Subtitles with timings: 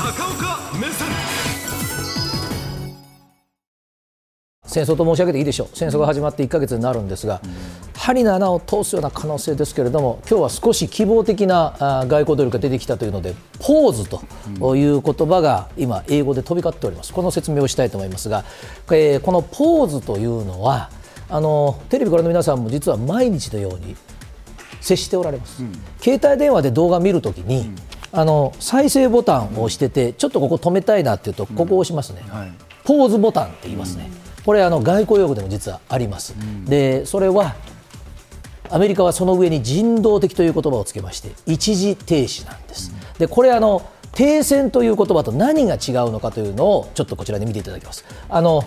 [0.00, 1.08] 高岡目線。
[4.64, 5.68] 戦争と申し上げていいでしょう。
[5.74, 7.42] 戦争が始まって1ヶ月になるんですが、
[7.94, 14.22] 針の穴を通すような可能性ですけれども今日は少し希望的なあ外交努力が出てきたというのでポーズと
[14.74, 17.12] いう言葉が今英語で飛び交っております。
[17.12, 18.44] この説明をしたいと思いますが、
[18.90, 20.88] えーこのポーズというのは
[21.28, 23.96] あのテレビご覧の皆さんも実は毎日のように
[24.80, 25.62] 接しておられます、
[26.00, 27.70] 携帯電話で動画見るときに、
[28.12, 32.22] あの再生ボタンを押しててちょっとここ止めたいなっていうとここを押しますね、
[32.84, 34.10] ポーズボタンって言いますね、
[34.44, 36.34] これあの外交用語でも実はあります、
[36.64, 37.54] でそれは
[38.68, 48.04] アメリカはその上に人道的という言葉をつけまして一時停止なんです、でこれあの停戦という言葉と何が違うのかというのをちょっとこちらで見ていただきます。
[48.28, 48.64] あの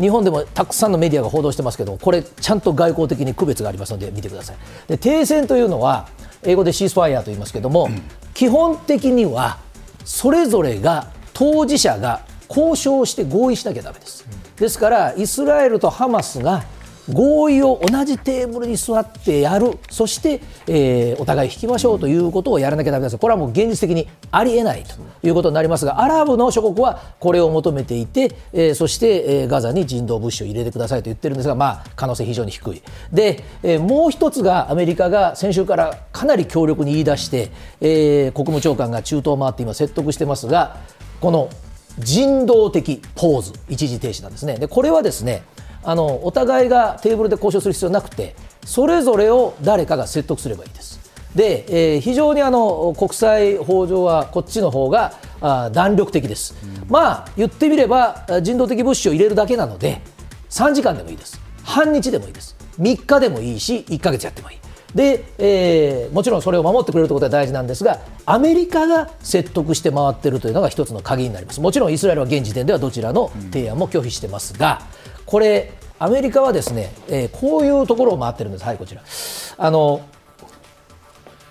[0.00, 4.56] 日本でもたくさんのメディアが報道してますけどこれちゃんと外交的に区別がありますので見てください。
[4.88, 6.08] で停戦というのは
[6.42, 7.88] 英語でシースファイアと言いますけども、
[8.34, 9.58] 基本的には
[10.04, 14.26] それぞれが当事者が交渉して合意しなきゃだめです、
[14.56, 16.64] ですからイスラエルとハマスが
[17.10, 24.94] 合意を同じテーブルに座ってやる、そして、えーお互い引きましょうということをやらなきゃだめです、これはもう現実的にありえないと
[25.26, 40.76] いうことになりますが、アラブの諸国はこれを求めていて、えーそして、えーガザに人道物資を入れてくださいと言ってるんですが、まあ、可能性非常に低い、で、えーもう一つがアメリカが先週からかなり強力に言い出して、えー国務長官が中東を回って今、説得してますが、
[41.20, 41.50] この
[41.98, 44.56] 人道的ポーズ、一時停止なんですね。
[44.56, 45.42] でこれはですね
[45.84, 51.00] あのお互いがテーブルで交渉する必要なくて、それぞれを誰かが説得すればいいです。
[51.34, 56.54] で、えー非常にあの国際法上はこっちの方があ弾力的です、
[56.88, 60.02] まあ言ってみればあ人道的物資を入れるだけなので
[60.50, 61.40] 3時間でもいいです。
[61.64, 62.56] 半日でもいいです。
[62.78, 64.58] 3日でもいいし1ヶ月やってもいい。
[64.94, 71.60] で、えーもちろんそれを守ってくれるということは大事なんですがアメリカが説得して回っているというのが一つの鍵になります。
[71.62, 74.82] もちろんイスラエルは現時点ではどちらの提案も拒否してますが
[75.32, 78.64] これアメリカはですね、えーこういうところを回ってるんです。
[78.66, 79.02] はいこちら。
[79.56, 80.02] あの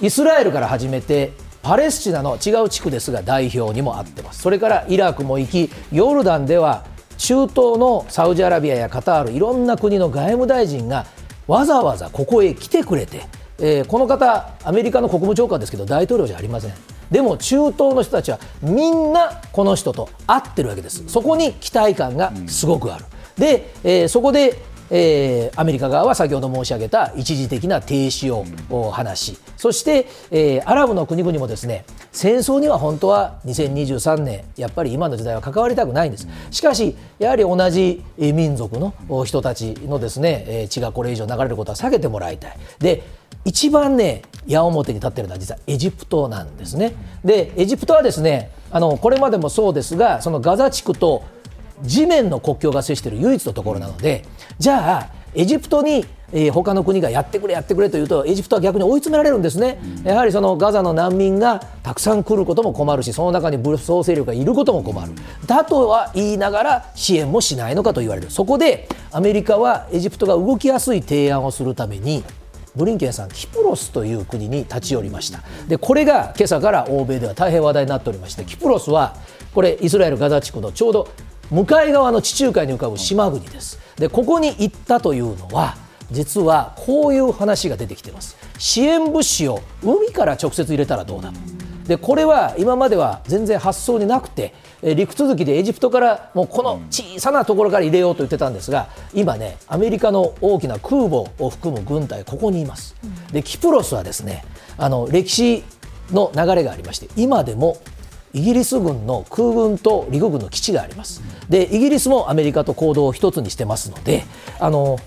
[0.00, 1.30] イスラエルから始めて
[1.62, 4.42] パレスチナの違う地区ですが代表にもあってます。
[4.42, 6.86] それからイラクも行きヨルダンでは
[7.18, 11.06] 中東のサウジアラビアやカタールいろんな国の外務大臣が
[11.46, 13.26] わざわざここへ来てくれて、
[13.60, 16.74] えーこの方アメリカの国務長官ですけど大統領じゃありません。
[17.12, 21.04] でも中東の人たちはみんなこの人と会ってるわけです。
[21.06, 23.04] そこに期待感がすごくある、
[23.38, 24.60] で、えーそこで
[24.90, 42.56] えーアメリカ側は先ほど申し上げた一時的な停止をお話し、そして、えーアラブの国々もですね戦争には本当は2023年、やっぱり今の時代は関わりたくないんです、しかし、やはり同じえー民族のお人たちのですね、えー血がこれ以上流れることは避けてもらいたい。
[42.78, 43.02] で
[43.44, 46.94] 一番ね矢面に立っているのは実はエジプトなんですね。
[47.24, 51.24] でエジプトはですねあのこれまでもそうですがそのガザ地区と
[51.82, 54.24] 地面の国境が接している唯一のところなので、
[54.58, 65.12] じゃあ、エジプトに、えー他の国がやってくれ、やってくれというと、エジプトは逆に追い詰められるんですね、やはりそのガザの難民がたくさん来ることも困るし、その中に武装勢力がいることも困る、
[65.46, 72.22] だとは言いながら、支援もしないのかと言われる、そこでアメリカはエジプトが動きやすい提案をするために、
[72.76, 79.16] ブリンケンさん、キプロスという国に立ち寄りました、でこれが今朝から欧米では大変話題になっておりまして、キプロスは、
[79.54, 81.08] これ、イスラエル・ガザ地区のちょうど
[81.50, 83.78] 向かい側の地中海に浮かぶ島国です。
[83.96, 85.76] でここに行ったというのは
[86.10, 88.36] 実はこういう話が出てきてます。
[88.58, 91.30] 支援物資を海から直接入れたらどうだ。
[91.32, 91.38] と
[91.88, 102.94] でこれは今までは全然発想になくてえー陸続きでエジプトからもうこの小さなところから入れようと言ってたんですが今ねアメリカの大きな空母を含む軍隊ここにいます。
[103.32, 104.44] でキプロスはですね
[104.76, 105.64] あの歴史
[106.12, 107.78] の流れがありまして今でも
[108.32, 111.22] イギリス軍の空軍と陸軍の基地があります。
[111.48, 114.24] で、イギリスもアメリカと行動を一つにしてますので、
[114.60, 114.98] あの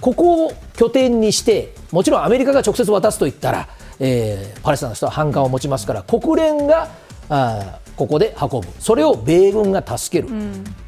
[0.00, 3.68] ここを拠点にして、もちろんアメリカが直接渡すと言ったら、
[3.98, 6.88] えーパレスチナの人は反感を持ちますから、国連が
[7.28, 10.32] あーここで運ぶ、それを米軍が助ける、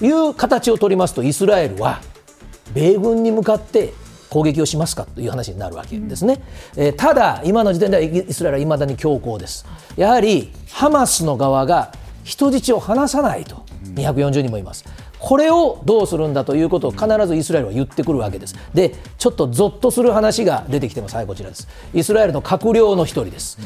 [0.00, 2.00] いう形を取りますと、イスラエルは
[2.74, 3.94] 米軍に向かって
[4.30, 6.40] 攻撃をしますかという話になるわけですね、
[6.76, 11.92] えーただ、今の時点ではイスラエルはいまだに強硬です、やはりハマスの側が
[12.24, 13.64] 人質を離さないと、
[13.94, 14.84] 240人もいます。
[15.18, 18.54] これをどうするんだということを必ずイスラエルは言ってくるわけです。
[18.74, 21.16] で、ちょっとゾッとする話が出てきてます。
[21.16, 21.66] はい、こちらです。
[21.94, 23.58] イスラエルの閣僚の一人です。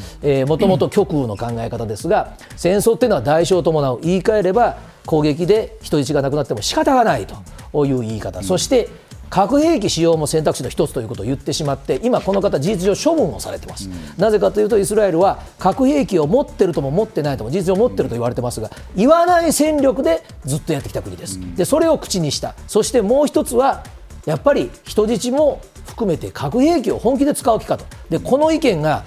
[0.47, 4.01] もともと極右の考え方ですが、戦争っていうのは代償を伴う。
[4.03, 8.43] 言い換えれば、攻撃で人質がなくなっても仕方がないという言い方。
[8.43, 8.89] そして、
[9.31, 23.85] 核兵器使用も選択肢の一つということを言ってしまって、今、この方、事実上処分をされてます、うん、なぜかというと、イスラエルは核兵器を持ってるとも持ってないとも、事実上持ってると言われてますが、言わない戦力でずっとやってきた国です、でそれを口にした、そしてもう一つは、
[24.27, 29.05] やっぱり人質も含めて核兵器を本気で使う気かと、でこの意見が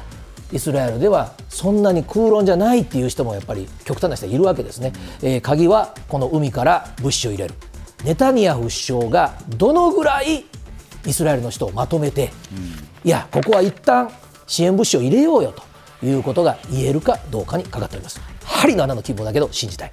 [0.54, 4.94] イスラエルではそんなに空論じゃないっていう人もやっぱり極端な人いるわけですね、
[5.24, 7.56] えー、鍵はこの海から物資を入れる
[8.04, 10.46] ネタニヤフ首相がどのぐらい
[11.06, 12.32] イスラエルの人をまとめて、
[13.04, 14.12] いやここは一旦
[14.48, 15.54] 支援物資を入れようよ
[16.02, 18.22] ということが言えるかどうかにかかっております。
[18.44, 19.92] 針の穴の希望だけど信じたい